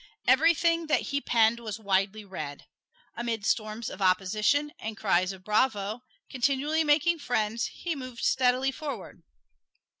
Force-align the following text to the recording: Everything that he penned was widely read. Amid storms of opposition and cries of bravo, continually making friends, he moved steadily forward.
Everything 0.25 0.87
that 0.87 1.01
he 1.01 1.21
penned 1.21 1.59
was 1.59 1.77
widely 1.77 2.25
read. 2.25 2.65
Amid 3.15 3.45
storms 3.45 3.87
of 3.87 4.01
opposition 4.01 4.71
and 4.79 4.97
cries 4.97 5.31
of 5.31 5.43
bravo, 5.43 6.01
continually 6.27 6.83
making 6.83 7.19
friends, 7.19 7.67
he 7.67 7.95
moved 7.95 8.23
steadily 8.23 8.71
forward. 8.71 9.21